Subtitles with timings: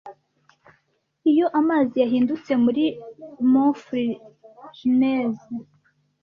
[1.31, 2.83] iyo amazi yahindutse muri
[3.51, 5.51] maufrigneuse